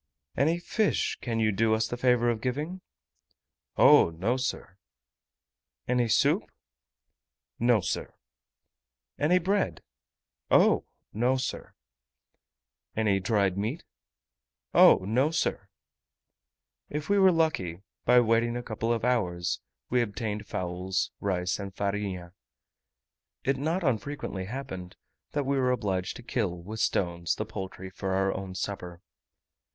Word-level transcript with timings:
"Any 0.35 0.57
fish 0.57 1.19
can 1.21 1.39
you 1.39 1.51
do 1.51 1.75
us 1.75 1.87
the 1.87 1.95
favour 1.95 2.31
of 2.31 2.41
giving?" 2.41 2.81
"Oh! 3.87 4.09
no, 4.09 4.35
sir." 4.35 4.77
"Any 5.87 6.07
soup?" 6.09 6.51
"No, 7.59 7.81
sir." 7.81 8.15
"Any 9.19 9.37
bread?" 9.37 9.83
"Oh! 10.49 10.85
no, 11.13 11.37
sir." 11.37 11.75
"Any 12.97 13.19
dried 13.19 13.59
meat?" 13.59 13.83
"Oh! 14.73 15.05
no, 15.05 15.29
sir." 15.29 15.67
If 16.89 17.07
we 17.07 17.19
were 17.19 17.31
lucky, 17.31 17.83
by 18.03 18.19
waiting 18.21 18.57
a 18.57 18.63
couple 18.63 18.91
of 18.91 19.05
hours, 19.05 19.59
we 19.91 20.01
obtained 20.01 20.47
fowls, 20.47 21.11
rice, 21.19 21.59
and 21.59 21.75
farinha. 21.75 22.33
It 23.43 23.57
not 23.57 23.83
unfrequently 23.83 24.45
happened, 24.45 24.95
that 25.33 25.45
we 25.45 25.59
were 25.59 25.69
obliged 25.69 26.15
to 26.15 26.23
kill, 26.23 26.57
with 26.57 26.79
stones, 26.79 27.35
the 27.35 27.45
poultry 27.45 27.91
for 27.91 28.13
our 28.15 28.33
own 28.35 28.55
supper. 28.55 28.99